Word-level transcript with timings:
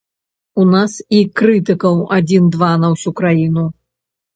У 0.63 0.65
нас 0.75 0.95
і 1.19 1.21
крытыкаў 1.43 2.03
адзін-два 2.21 2.75
на 2.83 2.87
ўсю 2.99 3.19
краіну. 3.25 3.73